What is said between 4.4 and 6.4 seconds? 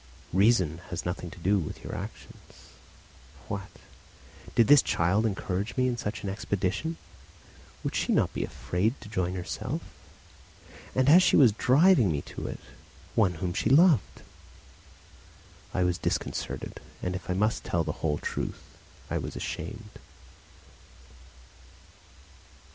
did this child encourage me in such an